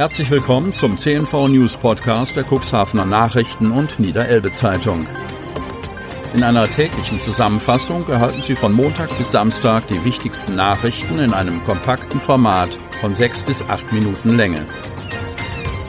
Herzlich 0.00 0.30
willkommen 0.30 0.72
zum 0.72 0.96
CNV 0.96 1.48
News 1.48 1.76
Podcast 1.76 2.34
der 2.34 2.46
Cuxhavener 2.50 3.04
Nachrichten 3.04 3.70
und 3.70 4.00
Niederelbe 4.00 4.50
Zeitung. 4.50 5.06
In 6.34 6.42
einer 6.42 6.66
täglichen 6.66 7.20
Zusammenfassung 7.20 8.08
erhalten 8.08 8.40
Sie 8.40 8.54
von 8.54 8.72
Montag 8.72 9.14
bis 9.18 9.30
Samstag 9.30 9.88
die 9.88 10.02
wichtigsten 10.02 10.56
Nachrichten 10.56 11.18
in 11.18 11.34
einem 11.34 11.62
kompakten 11.64 12.18
Format 12.18 12.70
von 13.02 13.14
sechs 13.14 13.42
bis 13.42 13.62
acht 13.68 13.92
Minuten 13.92 14.38
Länge. 14.38 14.64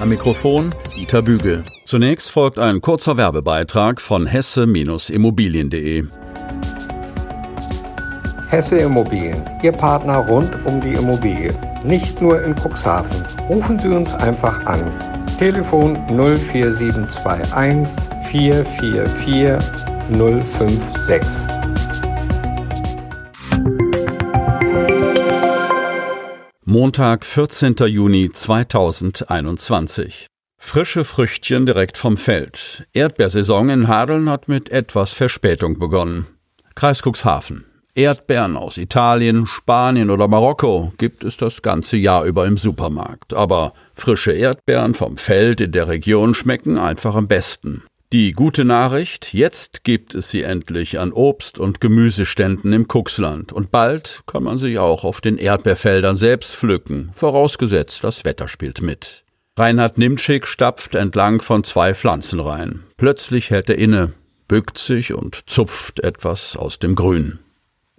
Am 0.01 0.09
Mikrofon 0.09 0.75
Dieter 0.93 1.21
Bügel. 1.21 1.63
Zunächst 1.85 2.31
folgt 2.31 2.59
ein 2.59 2.81
kurzer 2.81 3.15
Werbebeitrag 3.15 4.01
von 4.01 4.25
hesse-immobilien.de. 4.25 6.03
Hesse 8.49 8.77
Immobilien, 8.79 9.41
Ihr 9.63 9.71
Partner 9.71 10.17
rund 10.17 10.51
um 10.65 10.81
die 10.81 10.95
Immobilie. 10.95 11.53
Nicht 11.83 12.21
nur 12.21 12.43
in 12.43 12.55
Cuxhaven. 12.55 13.09
Rufen 13.49 13.79
Sie 13.79 13.87
uns 13.87 14.13
einfach 14.13 14.65
an. 14.65 14.83
Telefon 15.39 15.97
04721 16.09 17.87
444 18.29 19.57
056. 20.09 21.27
Montag, 26.65 27.25
14. 27.25 27.75
Juni 27.87 28.29
2021. 28.31 30.27
Frische 30.57 31.03
Früchtchen 31.03 31.65
direkt 31.65 31.97
vom 31.97 32.15
Feld. 32.15 32.87
Erdbeersaison 32.93 33.69
in 33.69 33.87
Hadeln 33.87 34.29
hat 34.29 34.47
mit 34.47 34.69
etwas 34.69 35.13
Verspätung 35.13 35.79
begonnen. 35.79 36.27
Kreis 36.75 37.01
Cuxhaven. 37.01 37.65
Erdbeeren 38.01 38.57
aus 38.57 38.77
Italien, 38.77 39.45
Spanien 39.45 40.09
oder 40.09 40.27
Marokko 40.27 40.91
gibt 40.97 41.23
es 41.23 41.37
das 41.37 41.61
ganze 41.61 41.97
Jahr 41.97 42.25
über 42.25 42.47
im 42.47 42.57
Supermarkt. 42.57 43.35
Aber 43.35 43.73
frische 43.93 44.31
Erdbeeren 44.31 44.95
vom 44.95 45.17
Feld 45.17 45.61
in 45.61 45.71
der 45.71 45.87
Region 45.87 46.33
schmecken 46.33 46.79
einfach 46.79 47.13
am 47.13 47.27
besten. 47.27 47.83
Die 48.11 48.31
gute 48.31 48.65
Nachricht, 48.65 49.35
jetzt 49.35 49.83
gibt 49.83 50.15
es 50.15 50.31
sie 50.31 50.41
endlich 50.41 50.99
an 50.99 51.13
Obst- 51.13 51.59
und 51.59 51.79
Gemüseständen 51.79 52.73
im 52.73 52.87
Kuxland 52.87 53.53
und 53.53 53.69
bald 53.69 54.23
kann 54.25 54.43
man 54.43 54.57
sie 54.57 54.79
auch 54.79 55.03
auf 55.03 55.21
den 55.21 55.37
Erdbeerfeldern 55.37 56.15
selbst 56.15 56.55
pflücken, 56.55 57.11
vorausgesetzt 57.13 58.03
das 58.03 58.25
Wetter 58.25 58.47
spielt 58.47 58.81
mit. 58.81 59.23
Reinhard 59.57 59.99
Nimtschik 59.99 60.47
stapft 60.47 60.95
entlang 60.95 61.39
von 61.39 61.63
zwei 61.63 61.93
Pflanzenreihen. 61.93 62.83
Plötzlich 62.97 63.51
hält 63.51 63.69
er 63.69 63.77
inne, 63.77 64.13
bückt 64.47 64.77
sich 64.77 65.13
und 65.13 65.43
zupft 65.45 66.01
etwas 66.01 66.57
aus 66.57 66.79
dem 66.79 66.95
Grün. 66.95 67.39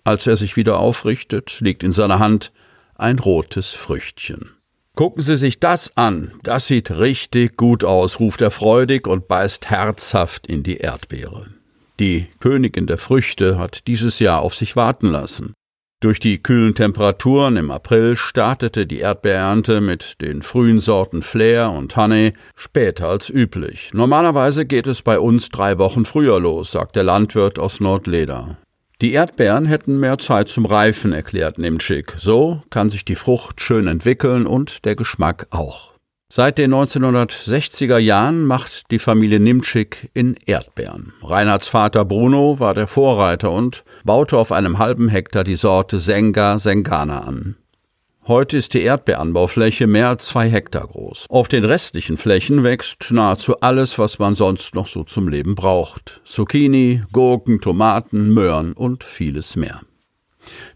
Als 0.04 0.26
er 0.26 0.36
sich 0.36 0.56
wieder 0.56 0.78
aufrichtet, 0.78 1.60
liegt 1.60 1.82
in 1.82 1.92
seiner 1.92 2.18
Hand 2.18 2.52
ein 2.94 3.18
rotes 3.18 3.70
Früchtchen. 3.72 4.50
Gucken 4.94 5.22
Sie 5.22 5.36
sich 5.36 5.58
das 5.58 5.96
an, 5.96 6.32
das 6.42 6.66
sieht 6.66 6.90
richtig 6.90 7.56
gut 7.56 7.82
aus, 7.82 8.20
ruft 8.20 8.42
er 8.42 8.50
freudig 8.50 9.06
und 9.06 9.26
beißt 9.26 9.70
herzhaft 9.70 10.46
in 10.46 10.62
die 10.62 10.76
Erdbeere. 10.76 11.46
Die 11.98 12.26
Königin 12.40 12.86
der 12.86 12.98
Früchte 12.98 13.58
hat 13.58 13.86
dieses 13.86 14.18
Jahr 14.18 14.42
auf 14.42 14.54
sich 14.54 14.76
warten 14.76 15.06
lassen. 15.06 15.54
Durch 16.00 16.18
die 16.18 16.42
kühlen 16.42 16.74
Temperaturen 16.74 17.56
im 17.56 17.70
April 17.70 18.16
startete 18.16 18.86
die 18.86 18.98
Erdbeerernte 18.98 19.80
mit 19.80 20.20
den 20.20 20.42
frühen 20.42 20.80
Sorten 20.80 21.22
Flair 21.22 21.70
und 21.70 21.96
Honey 21.96 22.32
später 22.56 23.08
als 23.08 23.30
üblich. 23.30 23.92
Normalerweise 23.94 24.66
geht 24.66 24.88
es 24.88 25.02
bei 25.02 25.20
uns 25.20 25.48
drei 25.48 25.78
Wochen 25.78 26.04
früher 26.04 26.40
los, 26.40 26.72
sagt 26.72 26.96
der 26.96 27.04
Landwirt 27.04 27.60
aus 27.60 27.78
Nordleder. 27.78 28.58
Die 29.02 29.14
Erdbeeren 29.14 29.64
hätten 29.64 29.98
mehr 29.98 30.16
Zeit 30.18 30.48
zum 30.48 30.64
Reifen, 30.64 31.12
erklärt 31.12 31.58
Nimtschik. 31.58 32.14
So 32.16 32.62
kann 32.70 32.88
sich 32.88 33.04
die 33.04 33.16
Frucht 33.16 33.60
schön 33.60 33.88
entwickeln 33.88 34.46
und 34.46 34.84
der 34.84 34.94
Geschmack 34.94 35.48
auch. 35.50 35.94
Seit 36.32 36.56
den 36.56 36.72
1960er 36.72 37.98
Jahren 37.98 38.44
macht 38.44 38.92
die 38.92 39.00
Familie 39.00 39.40
Nimtschik 39.40 40.08
in 40.14 40.36
Erdbeeren. 40.46 41.14
Reinhards 41.20 41.66
Vater 41.66 42.04
Bruno 42.04 42.60
war 42.60 42.74
der 42.74 42.86
Vorreiter 42.86 43.50
und 43.50 43.82
baute 44.04 44.38
auf 44.38 44.52
einem 44.52 44.78
halben 44.78 45.08
Hektar 45.08 45.42
die 45.42 45.56
Sorte 45.56 45.98
Senga 45.98 46.58
Sengana 46.58 47.22
an. 47.22 47.56
Heute 48.28 48.56
ist 48.56 48.74
die 48.74 48.82
Erdbeeranbaufläche 48.82 49.88
mehr 49.88 50.08
als 50.08 50.26
zwei 50.26 50.48
Hektar 50.48 50.86
groß. 50.86 51.26
Auf 51.28 51.48
den 51.48 51.64
restlichen 51.64 52.18
Flächen 52.18 52.62
wächst 52.62 53.10
nahezu 53.10 53.58
alles, 53.58 53.98
was 53.98 54.20
man 54.20 54.36
sonst 54.36 54.76
noch 54.76 54.86
so 54.86 55.02
zum 55.02 55.26
Leben 55.26 55.56
braucht. 55.56 56.20
Zucchini, 56.24 57.02
Gurken, 57.10 57.60
Tomaten, 57.60 58.32
Möhren 58.32 58.74
und 58.74 59.02
vieles 59.02 59.56
mehr. 59.56 59.80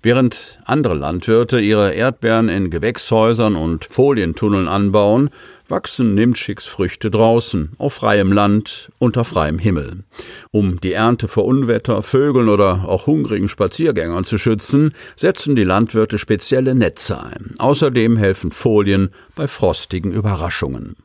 Während 0.03 0.59
andere 0.65 0.95
Landwirte 0.95 1.61
ihre 1.61 1.93
Erdbeeren 1.93 2.49
in 2.49 2.71
Gewächshäusern 2.71 3.57
und 3.57 3.87
Folientunneln 3.87 4.69
anbauen, 4.69 5.31
wachsen 5.69 6.15
Nimtschiks 6.15 6.67
Früchte 6.67 7.11
draußen, 7.11 7.73
auf 7.79 7.95
freiem 7.95 8.33
Land, 8.33 8.91
unter 8.99 9.25
freiem 9.25 9.59
Himmel. 9.59 10.05
Um 10.51 10.81
die 10.81 10.93
Ernte 10.93 11.29
vor 11.29 11.45
Unwetter, 11.45 12.03
Vögeln 12.03 12.49
oder 12.49 12.85
auch 12.87 13.07
hungrigen 13.07 13.49
Spaziergängern 13.49 14.25
zu 14.25 14.39
schützen, 14.39 14.93
setzen 15.17 15.57
die 15.57 15.65
Landwirte 15.65 16.19
spezielle 16.19 16.75
Netze 16.75 17.21
ein. 17.21 17.55
Außerdem 17.59 18.17
helfen 18.17 18.53
Folien 18.53 19.11
bei 19.35 19.49
frostigen 19.49 20.13
Überraschungen. 20.13 20.97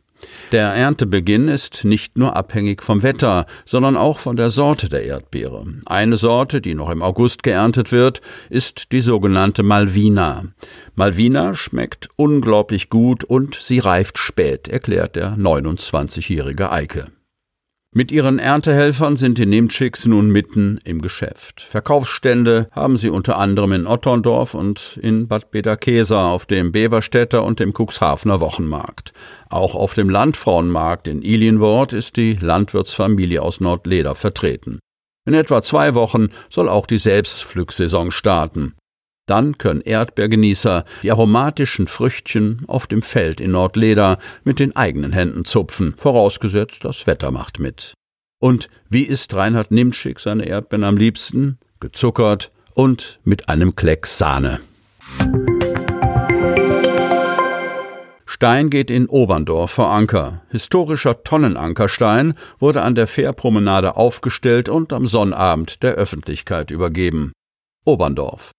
Der 0.52 0.70
Erntebeginn 0.70 1.48
ist 1.48 1.86
nicht 1.86 2.18
nur 2.18 2.36
abhängig 2.36 2.84
vom 2.84 3.04
Wetter, 3.04 3.46
sondern 3.66 3.96
auch 3.96 4.20
von 4.20 4.36
der 4.36 4.52
Sorte 4.52 4.90
der 4.90 5.04
Erdbeere. 5.04 5.66
Eine 5.86 6.18
Sorte, 6.18 6.62
die 6.62 6.76
noch 6.76 6.90
im 6.90 7.02
August 7.02 7.44
geerntet 7.44 7.92
wird, 7.92 8.22
ist 8.50 8.92
die 8.92 9.02
sogenannte 9.02 9.64
Malvina. 9.64 10.46
Malvina 10.96 11.56
schmeckt 11.56 12.10
unglaublich 12.16 12.90
gut 12.90 13.24
und 13.24 13.56
sie 13.56 13.80
reift 13.80 14.18
spät, 14.18 14.68
erklärt 14.68 15.16
der 15.16 15.36
29-jährige 15.38 16.72
Eike. 16.72 17.08
Mit 17.94 18.10
ihren 18.10 18.40
Erntehelfern 18.40 19.18
sind 19.18 19.38
die 19.38 19.46
Nimtschiks 19.46 20.06
nun 20.06 20.30
mitten 20.30 20.80
im 20.86 21.02
Geschäft. 21.02 21.60
Verkaufsstände 21.60 22.70
haben 22.72 22.96
sie 22.96 23.10
unter 23.10 23.38
anderem 23.38 23.74
in 23.74 23.86
Otterndorf 23.86 24.54
und 24.54 24.98
in 25.02 25.28
Bad 25.28 25.52
Bederkesa 25.52 26.30
auf 26.30 26.46
dem 26.46 26.72
Beverstädter 26.72 27.44
und 27.44 27.60
dem 27.60 27.74
Cuxhavener 27.74 28.40
Wochenmarkt. 28.40 29.12
Auch 29.50 29.76
auf 29.76 29.94
dem 29.94 30.10
Landfrauenmarkt 30.10 31.10
in 31.10 31.22
Ilienwort 31.22 31.92
ist 31.92 32.16
die 32.16 32.38
Landwirtsfamilie 32.40 33.42
aus 33.42 33.60
Nordleder 33.60 34.16
vertreten. 34.16 34.80
In 35.28 35.34
etwa 35.34 35.62
zwei 35.62 35.94
Wochen 35.94 36.30
soll 36.50 36.70
auch 36.70 36.86
die 36.86 36.98
Selbstpflücksaison 36.98 38.12
starten. 38.12 38.74
Dann 39.32 39.58
können 39.58 39.80
Erdbeergenießer 39.80 40.84
die 41.04 41.10
aromatischen 41.10 41.88
Früchtchen 41.88 42.64
auf 42.68 42.86
dem 42.86 43.02
Feld 43.02 43.40
in 43.40 43.52
Nordleder 43.52 44.18
mit 44.44 44.60
den 44.60 44.76
eigenen 44.76 45.14
Händen 45.14 45.46
zupfen, 45.46 45.96
vorausgesetzt 45.98 46.84
das 46.84 47.08
Wetter 47.08 47.32
macht 47.32 47.58
mit. 47.58 47.94
Und 48.42 48.68
wie 48.90 49.04
isst 49.04 49.34
Reinhard 49.34 49.72
Nimtschik 49.72 50.20
seine 50.20 50.44
Erdbeeren 50.44 50.84
am 50.84 50.98
liebsten? 50.98 51.60
Gezuckert 51.80 52.52
und 52.74 53.22
mit 53.24 53.48
einem 53.48 53.74
Kleck 53.74 54.06
Sahne. 54.06 54.60
Stein 58.26 58.70
geht 58.70 58.92
in 58.92 59.08
Oberndorf 59.08 59.72
vor 59.72 59.92
Anker. 59.92 60.42
Historischer 60.50 61.24
Tonnenankerstein 61.24 62.34
wurde 62.60 62.82
an 62.82 62.96
der 62.96 63.08
Fährpromenade 63.08 63.96
aufgestellt 63.96 64.68
und 64.68 64.92
am 64.92 65.06
Sonnabend 65.06 65.84
der 65.84 65.94
Öffentlichkeit 65.94 66.70
übergeben. 66.70 67.32
Oberndorf. 67.86 68.52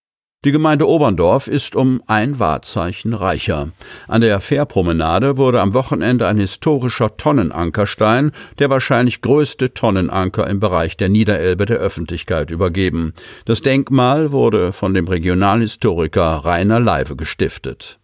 Die 0.44 0.50
Gemeinde 0.50 0.88
Oberndorf 0.88 1.46
ist 1.46 1.76
um 1.76 2.02
ein 2.08 2.40
Wahrzeichen 2.40 3.14
reicher. 3.14 3.68
An 4.08 4.22
der 4.22 4.40
Fährpromenade 4.40 5.36
wurde 5.36 5.60
am 5.60 5.72
Wochenende 5.72 6.26
ein 6.26 6.36
historischer 6.36 7.16
Tonnenankerstein, 7.16 8.32
der 8.58 8.68
wahrscheinlich 8.68 9.20
größte 9.20 9.72
Tonnenanker 9.72 10.48
im 10.48 10.58
Bereich 10.58 10.96
der 10.96 11.10
Niederelbe 11.10 11.64
der 11.64 11.76
Öffentlichkeit 11.76 12.50
übergeben. 12.50 13.12
Das 13.44 13.62
Denkmal 13.62 14.32
wurde 14.32 14.72
von 14.72 14.94
dem 14.94 15.06
Regionalhistoriker 15.06 16.44
Rainer 16.44 16.80
Leive 16.80 17.14
gestiftet. 17.14 18.00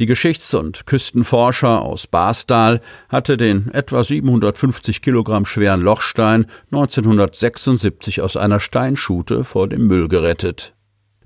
Die 0.00 0.06
Geschichts- 0.06 0.54
und 0.54 0.86
Küstenforscher 0.86 1.82
aus 1.82 2.06
Bastal 2.06 2.80
hatte 3.10 3.36
den 3.36 3.70
etwa 3.74 4.02
750 4.02 5.02
Kilogramm 5.02 5.44
schweren 5.44 5.82
Lochstein 5.82 6.46
1976 6.72 8.22
aus 8.22 8.38
einer 8.38 8.58
Steinschute 8.58 9.44
vor 9.44 9.68
dem 9.68 9.86
Müll 9.86 10.08
gerettet. 10.08 10.74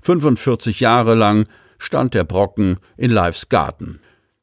45 0.01 0.79
Jahre 0.79 1.15
lang 1.15 1.47
stand 1.77 2.13
der 2.13 2.23
Brocken 2.23 2.77
in 2.97 3.11
Leifs 3.11 3.49
Garten. 3.49 3.99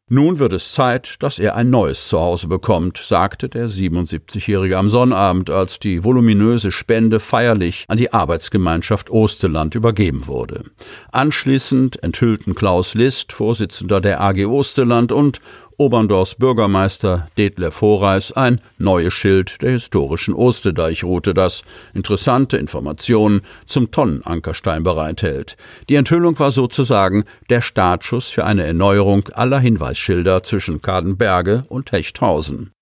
Nun 0.09 0.39
wird 0.39 0.53
es 0.53 0.73
Zeit, 0.73 1.21
dass 1.21 1.41
er 1.41 1.57
ein 1.57 1.69
neues 1.69 2.07
Zuhause 2.07 2.47
bekommt, 2.47 2.97
sagte 2.97 3.49
der 3.49 3.69
77-Jährige 3.69 4.79
am 4.79 4.89
Sonnabend, 4.89 5.51
als 5.51 5.81
die 5.81 6.05
voluminöse 6.05 6.71
Spende 6.71 7.19
feierlich 7.19 7.87
an 7.89 7.99
die 7.99 8.13
Arbeitsgemeinschaft 8.13 9.11
Osteland 9.11 9.75
übergeben 9.75 10.29
wurde. 10.29 10.63
Anschließend 11.11 12.05
enthüllten 12.05 12.55
Klaus 12.55 12.95
List, 12.95 13.33
Vorsitzender 13.33 14.01
der 14.01 14.21
AG 14.21 14.47
Osteland, 14.47 15.11
und 15.11 15.41
Oberndorfs 15.79 16.37
Bürgermeister 16.37 17.29
Detlef 17.37 17.81
Horeis 17.83 18.33
ein 18.33 18.61
neues 18.79 19.13
Schild 19.13 19.61
der 19.63 19.73
historischen 19.73 20.35
Ostedeichroute, 20.35 21.35
das 21.35 21.63
interessante 21.93 22.57
Informationen 22.57 23.43
zum 23.67 23.91
Tonnenankerstein 23.91 24.83
bereithält. 24.83 25.57
Die 25.89 25.97
Enthüllung 25.97 26.39
war 26.39 26.51
sozusagen 26.51 27.25
der 27.51 27.61
Startschuss 27.61 28.29
für 28.29 28.45
eine 28.45 28.65
Erneuerung 28.65 29.29
aller 29.35 29.59
Hinweisschilder 29.59 30.43
zwischen 30.43 30.81
Kadenberge 30.81 31.65
und 31.69 31.93
Hechthausen. 31.93 32.73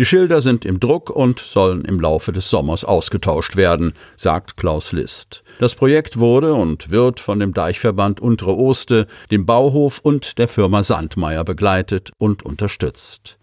Die 0.00 0.06
Schilder 0.06 0.40
sind 0.40 0.64
im 0.64 0.80
Druck 0.80 1.10
und 1.10 1.40
sollen 1.40 1.84
im 1.84 2.00
Laufe 2.00 2.32
des 2.32 2.48
Sommers 2.48 2.86
ausgetauscht 2.86 3.56
werden, 3.56 3.92
sagt 4.16 4.56
Klaus 4.56 4.92
List. 4.92 5.44
Das 5.58 5.74
Projekt 5.74 6.18
wurde 6.18 6.54
und 6.54 6.90
wird 6.90 7.20
von 7.20 7.38
dem 7.38 7.52
Deichverband 7.52 8.18
Untere 8.18 8.56
Oste, 8.56 9.06
dem 9.30 9.44
Bauhof 9.44 9.98
und 9.98 10.38
der 10.38 10.48
Firma 10.48 10.82
Sandmeier 10.82 11.44
begleitet 11.44 12.12
und 12.16 12.42
unterstützt. 12.42 13.36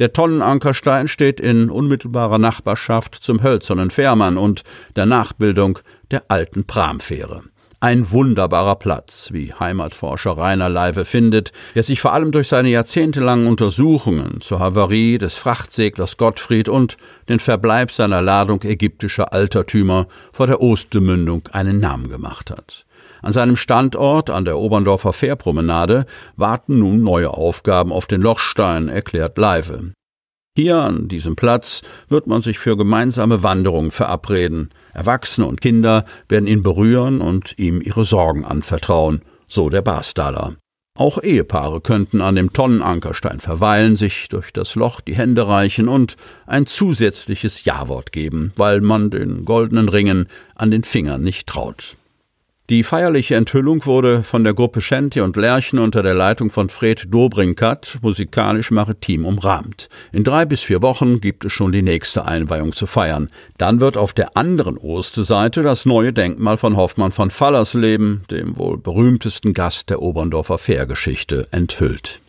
Der 0.00 0.12
Tonnenankerstein 0.12 1.08
steht 1.08 1.40
in 1.40 1.70
unmittelbarer 1.70 2.36
Nachbarschaft 2.36 3.14
zum 3.14 3.42
hölzernen 3.42 3.90
Fährmann 3.90 4.36
und 4.36 4.64
der 4.96 5.06
Nachbildung 5.06 5.78
der 6.10 6.30
alten 6.30 6.66
Pramfähre. 6.66 7.42
Ein 7.82 8.12
wunderbarer 8.12 8.76
Platz, 8.76 9.30
wie 9.32 9.52
Heimatforscher 9.52 10.38
Rainer 10.38 10.68
Leive 10.68 11.04
findet, 11.04 11.50
der 11.74 11.82
sich 11.82 12.00
vor 12.00 12.12
allem 12.12 12.30
durch 12.30 12.46
seine 12.46 12.68
jahrzehntelangen 12.68 13.48
Untersuchungen 13.48 14.40
zur 14.40 14.60
Havarie 14.60 15.18
des 15.18 15.34
Frachtseglers 15.36 16.16
Gottfried 16.16 16.68
und 16.68 16.96
den 17.28 17.40
Verbleib 17.40 17.90
seiner 17.90 18.22
Ladung 18.22 18.62
ägyptischer 18.62 19.32
Altertümer 19.32 20.06
vor 20.30 20.46
der 20.46 20.60
Ostemündung 20.60 21.48
einen 21.50 21.80
Namen 21.80 22.08
gemacht 22.08 22.52
hat. 22.52 22.86
An 23.20 23.32
seinem 23.32 23.56
Standort 23.56 24.30
an 24.30 24.44
der 24.44 24.58
Oberndorfer 24.58 25.12
Fährpromenade 25.12 26.06
warten 26.36 26.78
nun 26.78 27.02
neue 27.02 27.30
Aufgaben 27.30 27.90
auf 27.90 28.06
den 28.06 28.20
Lochstein, 28.20 28.88
erklärt 28.88 29.36
Leive. 29.38 29.92
Hier 30.54 30.76
an 30.76 31.08
diesem 31.08 31.34
Platz 31.34 31.80
wird 32.08 32.26
man 32.26 32.42
sich 32.42 32.58
für 32.58 32.76
gemeinsame 32.76 33.42
Wanderungen 33.42 33.90
verabreden. 33.90 34.68
Erwachsene 34.92 35.46
und 35.46 35.62
Kinder 35.62 36.04
werden 36.28 36.46
ihn 36.46 36.62
berühren 36.62 37.22
und 37.22 37.58
ihm 37.58 37.80
ihre 37.80 38.04
Sorgen 38.04 38.44
anvertrauen, 38.44 39.22
so 39.48 39.70
der 39.70 39.80
Barstaler. 39.80 40.56
Auch 40.94 41.22
Ehepaare 41.22 41.80
könnten 41.80 42.20
an 42.20 42.34
dem 42.34 42.52
Tonnenankerstein 42.52 43.40
verweilen, 43.40 43.96
sich 43.96 44.28
durch 44.28 44.52
das 44.52 44.74
Loch 44.74 45.00
die 45.00 45.14
Hände 45.14 45.48
reichen 45.48 45.88
und 45.88 46.16
ein 46.46 46.66
zusätzliches 46.66 47.64
Ja-Wort 47.64 48.12
geben, 48.12 48.52
weil 48.56 48.82
man 48.82 49.08
den 49.08 49.46
goldenen 49.46 49.88
Ringen 49.88 50.28
an 50.54 50.70
den 50.70 50.84
Fingern 50.84 51.22
nicht 51.22 51.46
traut. 51.46 51.96
Die 52.70 52.84
feierliche 52.84 53.34
Enthüllung 53.34 53.84
wurde 53.86 54.22
von 54.22 54.44
der 54.44 54.54
Gruppe 54.54 54.80
Schenti 54.80 55.20
und 55.20 55.36
Lerchen 55.36 55.80
unter 55.80 56.02
der 56.04 56.14
Leitung 56.14 56.50
von 56.50 56.68
Fred 56.68 57.12
Dobrinkat 57.12 57.98
musikalisch-maritim 58.02 59.26
umrahmt. 59.26 59.88
In 60.12 60.22
drei 60.22 60.44
bis 60.44 60.62
vier 60.62 60.80
Wochen 60.80 61.20
gibt 61.20 61.44
es 61.44 61.52
schon 61.52 61.72
die 61.72 61.82
nächste 61.82 62.24
Einweihung 62.24 62.72
zu 62.72 62.86
feiern. 62.86 63.30
Dann 63.58 63.80
wird 63.80 63.96
auf 63.96 64.12
der 64.12 64.36
anderen 64.36 64.78
Osterseite 64.78 65.62
das 65.62 65.86
neue 65.86 66.12
Denkmal 66.12 66.56
von 66.56 66.76
Hoffmann 66.76 67.10
von 67.10 67.32
Fallersleben, 67.32 68.22
dem 68.30 68.56
wohl 68.56 68.78
berühmtesten 68.78 69.54
Gast 69.54 69.90
der 69.90 70.00
Oberndorfer 70.00 70.56
Fährgeschichte, 70.56 71.48
enthüllt. 71.50 72.20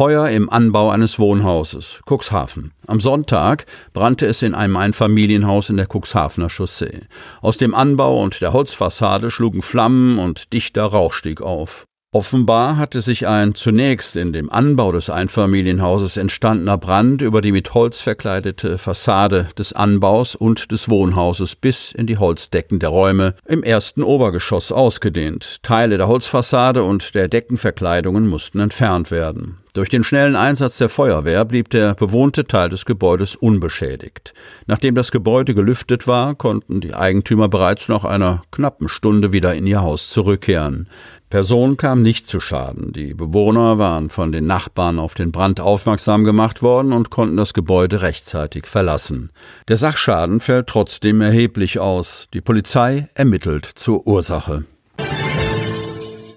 Feuer 0.00 0.30
im 0.30 0.48
Anbau 0.48 0.88
eines 0.88 1.18
Wohnhauses, 1.18 2.00
Cuxhaven. 2.08 2.72
Am 2.86 3.00
Sonntag 3.00 3.66
brannte 3.92 4.24
es 4.24 4.40
in 4.40 4.54
einem 4.54 4.78
Einfamilienhaus 4.78 5.68
in 5.68 5.76
der 5.76 5.88
Cuxhavener 5.92 6.48
Chaussee. 6.48 7.02
Aus 7.42 7.58
dem 7.58 7.74
Anbau 7.74 8.18
und 8.22 8.40
der 8.40 8.54
Holzfassade 8.54 9.30
schlugen 9.30 9.60
Flammen 9.60 10.18
und 10.18 10.54
dichter 10.54 10.84
Rauch 10.84 11.12
stieg 11.12 11.42
auf. 11.42 11.84
Offenbar 12.12 12.76
hatte 12.76 13.02
sich 13.02 13.28
ein 13.28 13.54
zunächst 13.54 14.16
in 14.16 14.32
dem 14.32 14.50
Anbau 14.50 14.90
des 14.90 15.10
Einfamilienhauses 15.10 16.16
entstandener 16.16 16.76
Brand 16.76 17.22
über 17.22 17.42
die 17.42 17.52
mit 17.52 17.72
Holz 17.74 18.00
verkleidete 18.00 18.78
Fassade 18.78 19.48
des 19.56 19.74
Anbaus 19.74 20.34
und 20.34 20.72
des 20.72 20.88
Wohnhauses 20.88 21.54
bis 21.54 21.92
in 21.92 22.06
die 22.06 22.16
Holzdecken 22.18 22.80
der 22.80 22.88
Räume 22.88 23.34
im 23.46 23.62
ersten 23.62 24.02
Obergeschoss 24.02 24.72
ausgedehnt. 24.72 25.62
Teile 25.62 25.98
der 25.98 26.08
Holzfassade 26.08 26.82
und 26.82 27.14
der 27.14 27.28
Deckenverkleidungen 27.28 28.26
mussten 28.26 28.58
entfernt 28.58 29.12
werden. 29.12 29.58
Durch 29.72 29.88
den 29.88 30.02
schnellen 30.02 30.34
Einsatz 30.34 30.78
der 30.78 30.88
Feuerwehr 30.88 31.44
blieb 31.44 31.70
der 31.70 31.94
bewohnte 31.94 32.44
Teil 32.44 32.70
des 32.70 32.84
Gebäudes 32.84 33.36
unbeschädigt. 33.36 34.34
Nachdem 34.66 34.96
das 34.96 35.12
Gebäude 35.12 35.54
gelüftet 35.54 36.08
war, 36.08 36.34
konnten 36.34 36.80
die 36.80 36.94
Eigentümer 36.94 37.48
bereits 37.48 37.88
nach 37.88 38.04
einer 38.04 38.42
knappen 38.50 38.88
Stunde 38.88 39.32
wieder 39.32 39.54
in 39.54 39.66
ihr 39.66 39.80
Haus 39.80 40.10
zurückkehren. 40.10 40.88
Person 41.30 41.76
kam 41.76 42.02
nicht 42.02 42.26
zu 42.26 42.40
Schaden. 42.40 42.92
Die 42.92 43.14
Bewohner 43.14 43.78
waren 43.78 44.10
von 44.10 44.32
den 44.32 44.48
Nachbarn 44.48 44.98
auf 44.98 45.14
den 45.14 45.30
Brand 45.30 45.60
aufmerksam 45.60 46.24
gemacht 46.24 46.60
worden 46.60 46.92
und 46.92 47.10
konnten 47.10 47.36
das 47.36 47.54
Gebäude 47.54 48.02
rechtzeitig 48.02 48.66
verlassen. 48.66 49.30
Der 49.68 49.76
Sachschaden 49.76 50.40
fällt 50.40 50.66
trotzdem 50.66 51.20
erheblich 51.20 51.78
aus. 51.78 52.26
Die 52.34 52.40
Polizei 52.40 53.08
ermittelt 53.14 53.64
zur 53.66 54.08
Ursache. 54.08 54.64